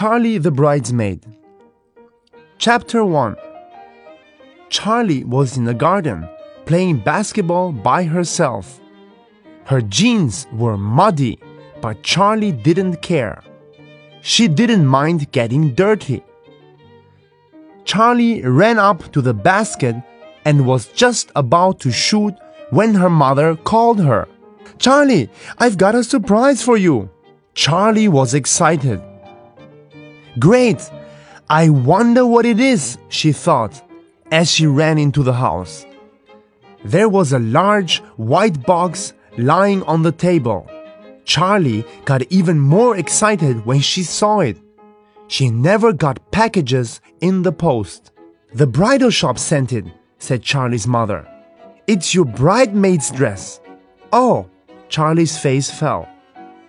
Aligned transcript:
Charlie 0.00 0.38
the 0.38 0.50
Bridesmaid. 0.50 1.26
Chapter 2.56 3.04
1 3.04 3.36
Charlie 4.70 5.24
was 5.24 5.58
in 5.58 5.64
the 5.64 5.74
garden 5.74 6.26
playing 6.64 7.00
basketball 7.00 7.70
by 7.70 8.04
herself. 8.04 8.80
Her 9.64 9.82
jeans 9.82 10.46
were 10.54 10.78
muddy, 10.78 11.38
but 11.82 12.02
Charlie 12.02 12.50
didn't 12.50 13.02
care. 13.02 13.42
She 14.22 14.48
didn't 14.48 14.86
mind 14.86 15.30
getting 15.32 15.74
dirty. 15.74 16.24
Charlie 17.84 18.40
ran 18.40 18.78
up 18.78 19.12
to 19.12 19.20
the 19.20 19.34
basket 19.34 19.96
and 20.46 20.66
was 20.66 20.86
just 20.94 21.30
about 21.36 21.78
to 21.80 21.92
shoot 21.92 22.34
when 22.70 22.94
her 22.94 23.10
mother 23.10 23.54
called 23.54 24.00
her. 24.00 24.26
Charlie, 24.78 25.28
I've 25.58 25.76
got 25.76 25.94
a 25.94 26.02
surprise 26.02 26.62
for 26.62 26.78
you. 26.78 27.10
Charlie 27.52 28.08
was 28.08 28.32
excited. 28.32 29.02
Great! 30.40 30.90
I 31.48 31.68
wonder 31.68 32.26
what 32.26 32.46
it 32.46 32.58
is, 32.58 32.98
she 33.08 33.30
thought 33.30 33.80
as 34.30 34.50
she 34.50 34.66
ran 34.66 34.98
into 34.98 35.22
the 35.22 35.32
house. 35.32 35.84
There 36.84 37.08
was 37.08 37.32
a 37.32 37.38
large 37.38 37.98
white 38.16 38.64
box 38.64 39.12
lying 39.36 39.82
on 39.84 40.02
the 40.02 40.12
table. 40.12 40.68
Charlie 41.24 41.84
got 42.04 42.22
even 42.30 42.58
more 42.58 42.96
excited 42.96 43.66
when 43.66 43.80
she 43.80 44.02
saw 44.02 44.40
it. 44.40 44.58
She 45.28 45.50
never 45.50 45.92
got 45.92 46.30
packages 46.32 47.00
in 47.20 47.42
the 47.42 47.52
post. 47.52 48.12
The 48.54 48.66
bridal 48.66 49.10
shop 49.10 49.38
sent 49.38 49.72
it, 49.72 49.84
said 50.18 50.42
Charlie's 50.42 50.86
mother. 50.86 51.26
It's 51.86 52.14
your 52.14 52.24
bridesmaid's 52.24 53.10
dress. 53.10 53.60
Oh, 54.12 54.48
Charlie's 54.88 55.38
face 55.38 55.70
fell. 55.70 56.08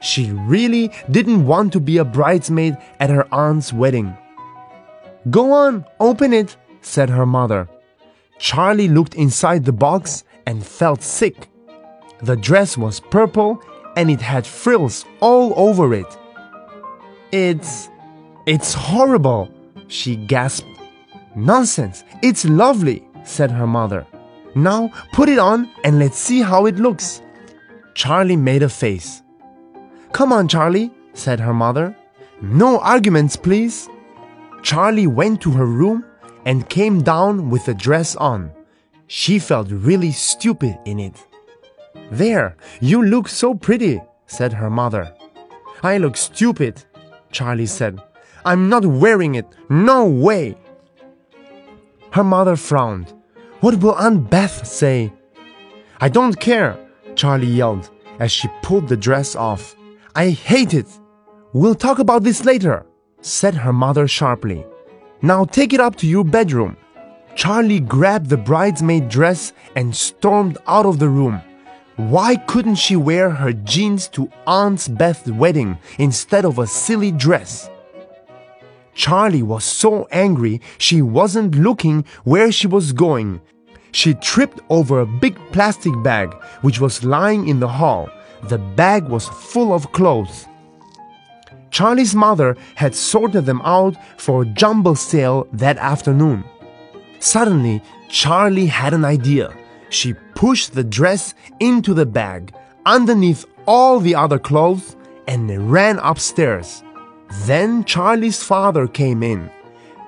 She 0.01 0.31
really 0.31 0.91
didn't 1.09 1.45
want 1.45 1.71
to 1.73 1.79
be 1.79 1.97
a 1.97 2.05
bridesmaid 2.05 2.77
at 2.99 3.09
her 3.09 3.27
aunt's 3.33 3.71
wedding. 3.71 4.17
Go 5.29 5.51
on, 5.51 5.85
open 5.99 6.33
it, 6.33 6.57
said 6.81 7.09
her 7.09 7.25
mother. 7.25 7.69
Charlie 8.39 8.87
looked 8.87 9.13
inside 9.13 9.63
the 9.63 9.71
box 9.71 10.23
and 10.47 10.65
felt 10.65 11.03
sick. 11.03 11.47
The 12.23 12.35
dress 12.35 12.77
was 12.77 12.99
purple 12.99 13.61
and 13.95 14.09
it 14.09 14.21
had 14.21 14.47
frills 14.47 15.05
all 15.19 15.53
over 15.55 15.93
it. 15.93 16.17
It's. 17.31 17.89
it's 18.47 18.73
horrible, 18.73 19.49
she 19.87 20.15
gasped. 20.15 20.67
Nonsense, 21.35 22.03
it's 22.23 22.43
lovely, 22.45 23.07
said 23.23 23.51
her 23.51 23.67
mother. 23.67 24.05
Now 24.55 24.91
put 25.13 25.29
it 25.29 25.37
on 25.37 25.69
and 25.83 25.99
let's 25.99 26.17
see 26.17 26.41
how 26.41 26.65
it 26.65 26.77
looks. 26.77 27.21
Charlie 27.93 28.35
made 28.35 28.63
a 28.63 28.69
face. 28.69 29.21
Come 30.11 30.33
on, 30.33 30.47
Charlie, 30.47 30.91
said 31.13 31.39
her 31.39 31.53
mother. 31.53 31.95
No 32.41 32.79
arguments, 32.79 33.35
please. 33.35 33.89
Charlie 34.61 35.07
went 35.07 35.41
to 35.41 35.51
her 35.51 35.65
room 35.65 36.05
and 36.45 36.69
came 36.69 37.01
down 37.01 37.49
with 37.49 37.65
the 37.65 37.73
dress 37.73 38.15
on. 38.15 38.51
She 39.07 39.39
felt 39.39 39.69
really 39.71 40.11
stupid 40.11 40.77
in 40.85 40.99
it. 40.99 41.25
There, 42.11 42.55
you 42.79 43.03
look 43.03 43.27
so 43.27 43.53
pretty, 43.53 44.01
said 44.25 44.53
her 44.53 44.69
mother. 44.69 45.13
I 45.83 45.97
look 45.97 46.17
stupid, 46.17 46.83
Charlie 47.31 47.65
said. 47.65 48.01
I'm 48.45 48.69
not 48.69 48.85
wearing 48.85 49.35
it, 49.35 49.45
no 49.69 50.05
way. 50.05 50.57
Her 52.11 52.23
mother 52.23 52.55
frowned. 52.55 53.13
What 53.61 53.81
will 53.81 53.95
Aunt 53.95 54.29
Beth 54.29 54.65
say? 54.65 55.13
I 55.99 56.09
don't 56.09 56.39
care, 56.39 56.77
Charlie 57.15 57.47
yelled 57.47 57.89
as 58.19 58.31
she 58.31 58.47
pulled 58.61 58.87
the 58.87 58.97
dress 58.97 59.35
off. 59.35 59.75
I 60.15 60.31
hate 60.31 60.73
it. 60.73 60.87
We'll 61.53 61.75
talk 61.75 61.99
about 61.99 62.23
this 62.23 62.43
later, 62.43 62.85
said 63.21 63.55
her 63.55 63.71
mother 63.71 64.09
sharply. 64.09 64.65
Now 65.21 65.45
take 65.45 65.71
it 65.71 65.79
up 65.79 65.95
to 65.97 66.07
your 66.07 66.25
bedroom. 66.25 66.75
Charlie 67.35 67.79
grabbed 67.79 68.29
the 68.29 68.35
bridesmaid 68.35 69.07
dress 69.07 69.53
and 69.73 69.95
stormed 69.95 70.57
out 70.67 70.85
of 70.85 70.99
the 70.99 71.07
room. 71.07 71.41
Why 71.95 72.35
couldn't 72.35 72.75
she 72.75 72.97
wear 72.97 73.29
her 73.29 73.53
jeans 73.53 74.09
to 74.09 74.29
Aunt 74.45 74.97
Beth's 74.97 75.31
wedding 75.31 75.77
instead 75.97 76.43
of 76.43 76.59
a 76.59 76.67
silly 76.67 77.11
dress? 77.11 77.69
Charlie 78.93 79.43
was 79.43 79.63
so 79.63 80.09
angry 80.11 80.59
she 80.77 81.01
wasn't 81.01 81.55
looking 81.55 82.03
where 82.25 82.51
she 82.51 82.67
was 82.67 82.91
going. 82.91 83.39
She 83.93 84.13
tripped 84.15 84.59
over 84.69 84.99
a 84.99 85.05
big 85.05 85.37
plastic 85.53 85.93
bag 86.03 86.33
which 86.61 86.81
was 86.81 87.05
lying 87.05 87.47
in 87.47 87.61
the 87.61 87.69
hall. 87.69 88.09
The 88.43 88.57
bag 88.57 89.07
was 89.07 89.27
full 89.27 89.73
of 89.73 89.91
clothes. 89.91 90.47
Charlie's 91.69 92.15
mother 92.15 92.57
had 92.75 92.93
sorted 92.93 93.45
them 93.45 93.61
out 93.63 93.95
for 94.17 94.41
a 94.41 94.45
jumble 94.45 94.95
sale 94.95 95.47
that 95.53 95.77
afternoon. 95.77 96.43
Suddenly, 97.19 97.81
Charlie 98.09 98.65
had 98.65 98.93
an 98.93 99.05
idea. 99.05 99.55
She 99.89 100.13
pushed 100.35 100.73
the 100.73 100.83
dress 100.83 101.33
into 101.59 101.93
the 101.93 102.05
bag 102.05 102.53
underneath 102.85 103.45
all 103.67 103.99
the 103.99 104.15
other 104.15 104.39
clothes 104.39 104.95
and 105.27 105.71
ran 105.71 105.99
upstairs. 105.99 106.83
Then 107.45 107.85
Charlie's 107.85 108.43
father 108.43 108.87
came 108.87 109.23
in, 109.23 109.49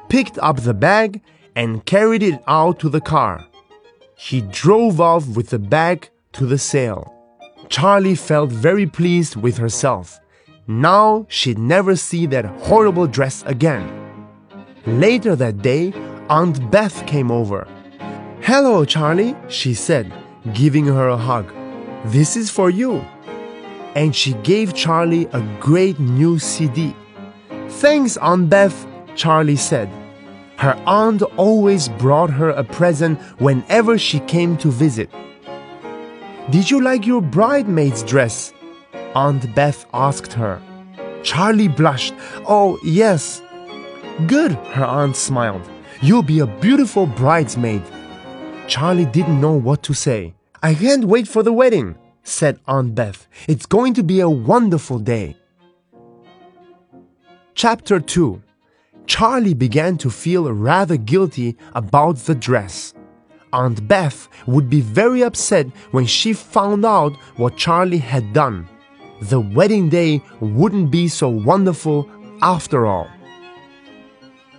picked 0.10 0.38
up 0.40 0.62
the 0.62 0.74
bag, 0.74 1.22
and 1.56 1.86
carried 1.86 2.24
it 2.24 2.42
out 2.48 2.80
to 2.80 2.90
the 2.90 3.00
car. 3.00 3.46
He 4.16 4.42
drove 4.42 5.00
off 5.00 5.28
with 5.28 5.50
the 5.50 5.60
bag 5.60 6.10
to 6.34 6.46
the 6.46 6.58
sale. 6.58 7.13
Charlie 7.70 8.16
felt 8.16 8.52
very 8.52 8.86
pleased 8.86 9.36
with 9.36 9.58
herself. 9.58 10.20
Now 10.68 11.26
she'd 11.30 11.58
never 11.58 11.96
see 11.96 12.26
that 12.28 12.46
horrible 12.46 13.08
dress 13.08 13.44
again. 13.46 13.90
Later 14.86 15.36
that 15.36 15.62
day, 15.62 15.94
Aunt 16.30 16.72
Beth 16.72 17.06
came 17.06 17.32
over. 17.32 17.68
Hello, 18.42 18.86
Charlie, 18.86 19.36
she 19.48 19.74
said, 19.74 20.12
giving 20.54 20.86
her 20.86 21.10
a 21.10 21.18
hug. 21.18 21.54
This 22.06 22.36
is 22.36 22.50
for 22.50 22.70
you. 22.70 23.06
And 23.96 24.16
she 24.16 24.34
gave 24.44 24.74
Charlie 24.74 25.28
a 25.32 25.42
great 25.60 26.00
new 26.00 26.40
CD. 26.40 26.96
Thanks, 27.70 28.18
Aunt 28.18 28.50
Beth, 28.50 28.86
Charlie 29.16 29.56
said. 29.56 29.90
Her 30.58 30.82
aunt 30.86 31.22
always 31.38 31.90
brought 31.90 32.30
her 32.30 32.50
a 32.50 32.64
present 32.64 33.20
whenever 33.40 33.98
she 33.98 34.20
came 34.22 34.56
to 34.58 34.70
visit. 34.72 35.10
Did 36.50 36.70
you 36.70 36.82
like 36.82 37.08
your 37.08 37.22
bridesmaid's 37.22 38.04
dress? 38.04 38.54
Aunt 39.16 39.56
Beth 39.56 39.86
asked 39.94 40.34
her. 40.34 40.62
Charlie 41.24 41.70
blushed. 41.70 42.14
Oh, 42.46 42.78
yes. 42.84 43.42
Good, 44.28 44.52
her 44.52 44.84
aunt 44.84 45.16
smiled. 45.16 45.70
You'll 46.02 46.22
be 46.22 46.40
a 46.40 46.48
beautiful 46.48 47.06
bridesmaid. 47.06 47.82
Charlie 48.68 49.06
didn't 49.06 49.40
know 49.40 49.54
what 49.54 49.84
to 49.84 49.94
say. 49.94 50.34
I 50.62 50.74
can't 50.74 51.06
wait 51.06 51.30
for 51.30 51.44
the 51.44 51.54
wedding, 51.54 51.96
said 52.24 52.60
Aunt 52.68 52.94
Beth. 52.94 53.26
It's 53.48 53.66
going 53.66 53.94
to 53.94 54.04
be 54.04 54.20
a 54.20 54.30
wonderful 54.30 55.00
day. 55.00 55.38
Chapter 57.56 58.02
2 58.02 58.42
Charlie 59.06 59.54
began 59.54 59.98
to 59.98 60.10
feel 60.10 60.52
rather 60.52 60.98
guilty 60.98 61.58
about 61.74 62.18
the 62.18 62.36
dress. 62.36 62.94
Aunt 63.54 63.88
Beth 63.88 64.28
would 64.48 64.70
be 64.70 64.82
very 64.82 65.24
upset 65.24 65.68
when 65.92 66.06
she 66.06 66.34
found 66.34 66.84
out 66.86 67.16
what 67.38 67.56
Charlie 67.56 68.00
had 68.00 68.34
done 68.34 68.68
the 69.30 69.40
wedding 69.40 69.90
day 69.90 70.22
wouldn't 70.40 70.92
be 70.92 71.08
so 71.08 71.30
wonderful 71.30 72.10
after 72.42 72.86
all. 72.86 73.10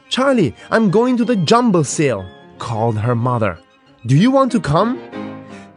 Charlie, 0.08 0.54
I'm 0.70 0.90
going 0.90 1.16
to 1.18 1.24
the 1.24 1.36
jumble 1.36 1.84
sale, 1.84 2.26
called 2.58 2.98
her 2.98 3.14
mother. 3.14 3.58
Do 4.06 4.16
you 4.16 4.30
want 4.30 4.52
to 4.52 4.60
come? 4.60 5.00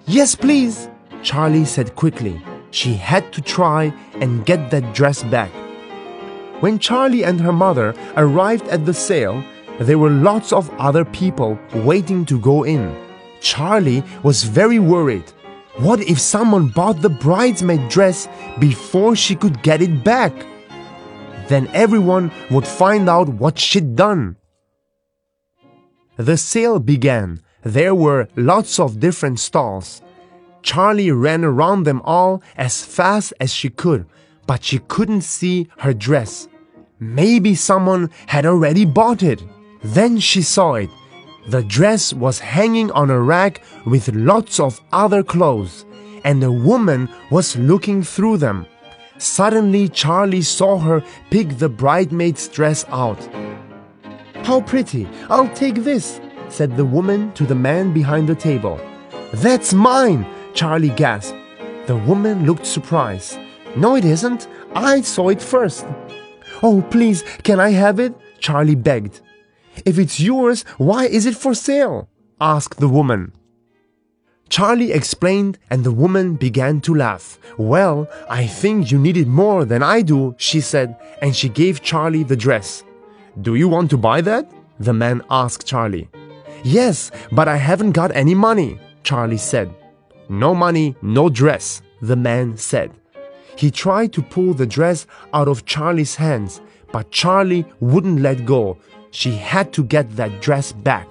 Yes, 0.06 0.36
please, 0.36 0.90
Charlie 1.24 1.66
said 1.66 1.96
quickly. 1.96 2.42
She 2.72 2.94
had 2.94 3.34
to 3.34 3.42
try 3.42 3.94
and 4.16 4.46
get 4.46 4.72
that 4.72 4.94
dress 4.94 5.24
back. 5.24 5.52
When 6.62 6.80
Charlie 6.80 7.24
and 7.24 7.40
her 7.42 7.54
mother 7.54 7.94
arrived 8.16 8.68
at 8.68 8.86
the 8.86 8.94
sale, 8.94 9.44
there 9.80 9.98
were 9.98 10.10
lots 10.10 10.54
of 10.54 10.70
other 10.80 11.06
people 11.06 11.58
waiting 11.74 12.26
to 12.26 12.40
go 12.40 12.64
in. 12.64 13.07
Charlie 13.42 14.04
was 14.24 14.44
very 14.44 14.80
worried. 14.80 15.32
What 15.78 16.02
if 16.02 16.20
someone 16.20 16.70
bought 16.70 17.02
the 17.02 17.10
bridesmaid 17.10 17.88
dress 17.90 18.28
before 18.60 19.16
she 19.16 19.36
could 19.36 19.62
get 19.62 19.82
it 19.82 20.04
back? 20.04 20.34
Then 21.48 21.70
everyone 21.74 22.32
would 22.50 22.68
find 22.68 23.08
out 23.08 23.30
what 23.30 23.60
she'd 23.60 23.96
done. 23.96 24.38
The 26.18 26.36
sale 26.36 26.80
began. 26.80 27.42
There 27.64 27.94
were 27.94 28.28
lots 28.36 28.80
of 28.80 29.00
different 29.00 29.40
stalls. 29.40 30.02
Charlie 30.64 31.12
ran 31.12 31.46
around 31.46 31.84
them 31.84 32.02
all 32.04 32.42
as 32.58 32.84
fast 32.84 33.34
as 33.40 33.54
she 33.54 33.70
could, 33.70 34.06
but 34.48 34.64
she 34.64 34.80
couldn't 34.80 35.22
see 35.22 35.70
her 35.78 35.94
dress. 35.94 36.48
Maybe 37.00 37.54
someone 37.54 38.10
had 38.26 38.46
already 38.46 38.86
bought 38.86 39.22
it. 39.22 39.44
Then 39.84 40.20
she 40.20 40.42
saw 40.42 40.74
it. 40.74 40.90
The 41.48 41.64
dress 41.64 42.14
was 42.14 42.40
hanging 42.40 42.92
on 42.92 43.10
a 43.10 43.22
rack 43.22 43.62
with 43.86 44.14
lots 44.14 44.60
of 44.60 44.82
other 44.92 45.24
clothes, 45.24 45.86
and 46.26 46.44
a 46.44 46.52
woman 46.52 47.08
was 47.32 47.56
looking 47.56 48.04
through 48.04 48.38
them. 48.38 48.66
Suddenly, 49.18 49.88
Charlie 49.90 50.42
saw 50.42 50.78
her 50.78 51.02
pick 51.30 51.58
the 51.58 51.70
bridesmaid's 51.70 52.50
dress 52.50 52.84
out. 52.90 53.18
How 54.44 54.60
pretty! 54.60 55.08
I'll 55.30 55.48
take 55.56 55.76
this, 55.76 56.20
said 56.50 56.76
the 56.76 56.86
woman 56.86 57.32
to 57.34 57.46
the 57.46 57.56
man 57.56 57.94
behind 57.94 58.28
the 58.28 58.36
table. 58.36 58.80
That's 59.34 59.74
mine, 59.74 60.28
Charlie 60.54 60.90
gasped. 60.90 61.38
The 61.86 61.96
woman 61.96 62.46
looked 62.46 62.66
surprised. 62.66 63.40
No, 63.78 63.96
it 63.96 64.04
isn't. 64.04 64.48
I 64.76 65.00
saw 65.00 65.30
it 65.30 65.42
first. 65.42 65.86
Oh, 66.62 66.82
please, 66.92 67.24
can 67.44 67.62
I 67.62 67.70
have 67.70 68.00
it? 68.02 68.14
Charlie 68.40 68.76
begged. 68.76 69.22
If 69.86 70.00
it's 70.00 70.20
yours, 70.20 70.64
why 70.78 71.06
is 71.06 71.26
it 71.26 71.36
for 71.36 71.54
sale? 71.54 72.10
asked 72.40 72.80
the 72.80 72.90
woman. 72.90 73.32
Charlie 74.50 74.94
explained, 74.94 75.58
and 75.70 75.84
the 75.84 75.92
woman 75.92 76.36
began 76.36 76.80
to 76.82 76.96
laugh. 76.96 77.38
Well, 77.58 78.08
I 78.30 78.48
think 78.48 78.92
you 78.92 78.98
need 78.98 79.18
it 79.18 79.28
more 79.28 79.66
than 79.66 79.84
I 79.84 80.02
do, 80.02 80.36
she 80.38 80.62
said, 80.62 80.96
and 81.22 81.36
she 81.36 81.50
gave 81.50 81.82
Charlie 81.82 82.24
the 82.24 82.38
dress. 82.38 82.84
Do 83.42 83.56
you 83.56 83.68
want 83.68 83.90
to 83.90 83.98
buy 83.98 84.22
that? 84.22 84.50
The 84.80 84.94
man 84.94 85.22
asked 85.30 85.68
Charlie. 85.68 86.10
Yes, 86.64 87.12
but 87.32 87.48
I 87.48 87.58
haven't 87.58 87.92
got 87.92 88.16
any 88.16 88.36
money, 88.36 88.80
Charlie 89.04 89.38
said. 89.38 89.74
No 90.30 90.56
money, 90.56 90.96
no 91.02 91.30
dress, 91.30 91.82
the 92.02 92.16
man 92.16 92.58
said. 92.58 92.92
He 93.56 93.72
tried 93.72 94.14
to 94.14 94.22
pull 94.22 94.54
the 94.54 94.66
dress 94.66 95.08
out 95.34 95.48
of 95.48 95.66
Charlie's 95.66 96.16
hands, 96.16 96.62
but 96.92 97.12
Charlie 97.12 97.66
wouldn't 97.80 98.22
let 98.22 98.46
go. 98.46 98.78
She 99.18 99.32
had 99.32 99.74
to 99.74 99.84
get 99.84 100.16
that 100.18 100.42
dress 100.42 100.72
back. 100.72 101.08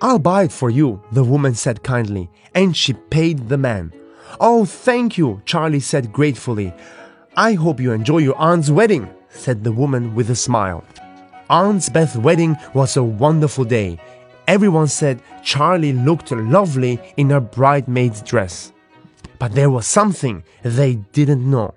I'll 0.00 0.20
buy 0.20 0.44
it 0.44 0.52
for 0.52 0.70
you, 0.70 1.02
the 1.10 1.24
woman 1.24 1.56
said 1.56 1.82
kindly, 1.82 2.30
and 2.54 2.76
she 2.76 2.92
paid 2.92 3.48
the 3.48 3.58
man. 3.58 3.92
Oh, 4.38 4.64
thank 4.64 5.18
you, 5.18 5.42
Charlie 5.44 5.80
said 5.80 6.12
gratefully. 6.12 6.72
I 7.36 7.54
hope 7.54 7.80
you 7.80 7.90
enjoy 7.90 8.18
your 8.18 8.38
aunt's 8.38 8.70
wedding, 8.70 9.10
said 9.28 9.64
the 9.64 9.72
woman 9.72 10.14
with 10.14 10.30
a 10.30 10.36
smile. 10.36 10.84
Aunt 11.50 11.92
Beth's 11.92 12.16
wedding 12.16 12.56
was 12.74 12.96
a 12.96 13.02
wonderful 13.02 13.64
day. 13.64 13.98
Everyone 14.46 14.86
said 14.86 15.20
Charlie 15.42 15.94
looked 15.94 16.30
lovely 16.30 17.00
in 17.16 17.30
her 17.30 17.40
bridesmaid's 17.40 18.22
dress. 18.22 18.72
But 19.40 19.56
there 19.56 19.68
was 19.68 19.88
something 19.88 20.44
they 20.62 20.94
didn't 20.94 21.50
know. 21.50 21.74